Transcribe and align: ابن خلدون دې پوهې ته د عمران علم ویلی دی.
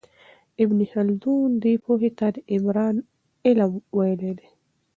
ابن 0.63 0.79
خلدون 0.93 1.49
دې 1.63 1.73
پوهې 1.83 2.09
ته 2.19 2.27
د 2.35 2.37
عمران 2.53 2.95
علم 3.45 3.73
ویلی 3.97 4.31
دی. 4.37 4.47